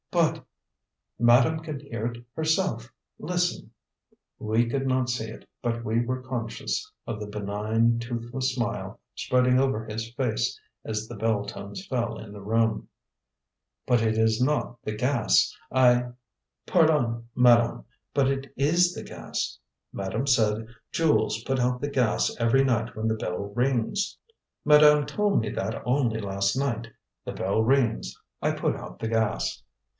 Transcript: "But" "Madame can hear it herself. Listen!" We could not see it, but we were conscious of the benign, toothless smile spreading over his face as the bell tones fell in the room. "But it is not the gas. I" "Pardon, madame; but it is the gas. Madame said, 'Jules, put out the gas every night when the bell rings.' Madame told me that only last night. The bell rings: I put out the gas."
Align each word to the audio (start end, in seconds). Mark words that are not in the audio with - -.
"But" 0.09 0.43
"Madame 1.19 1.59
can 1.61 1.79
hear 1.79 2.07
it 2.07 2.25
herself. 2.35 2.91
Listen!" 3.17 3.71
We 4.39 4.67
could 4.67 4.85
not 4.85 5.09
see 5.09 5.25
it, 5.27 5.47
but 5.61 5.85
we 5.85 6.01
were 6.03 6.23
conscious 6.23 6.91
of 7.07 7.19
the 7.19 7.27
benign, 7.27 7.99
toothless 7.99 8.55
smile 8.55 8.99
spreading 9.15 9.57
over 9.59 9.85
his 9.85 10.11
face 10.15 10.59
as 10.83 11.07
the 11.07 11.15
bell 11.15 11.45
tones 11.45 11.85
fell 11.85 12.17
in 12.17 12.33
the 12.33 12.41
room. 12.41 12.89
"But 13.85 14.01
it 14.01 14.17
is 14.17 14.41
not 14.41 14.79
the 14.83 14.93
gas. 14.95 15.55
I" 15.71 16.07
"Pardon, 16.67 17.29
madame; 17.35 17.85
but 18.13 18.27
it 18.27 18.51
is 18.57 18.93
the 18.93 19.03
gas. 19.03 19.59
Madame 19.93 20.27
said, 20.27 20.67
'Jules, 20.91 21.43
put 21.43 21.59
out 21.59 21.79
the 21.79 21.89
gas 21.89 22.35
every 22.37 22.65
night 22.65 22.97
when 22.97 23.07
the 23.07 23.15
bell 23.15 23.53
rings.' 23.55 24.17
Madame 24.65 25.05
told 25.05 25.39
me 25.39 25.51
that 25.51 25.81
only 25.85 26.19
last 26.19 26.57
night. 26.57 26.87
The 27.23 27.33
bell 27.33 27.61
rings: 27.63 28.13
I 28.41 28.51
put 28.51 28.75
out 28.75 28.99
the 28.99 29.07
gas." 29.07 29.61